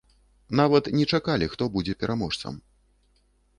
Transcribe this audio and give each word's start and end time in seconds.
Нават 0.59 0.89
не 0.97 1.05
чакалі, 1.17 1.51
хто 1.53 1.63
будзе 1.77 1.93
пераможцам. 2.01 2.53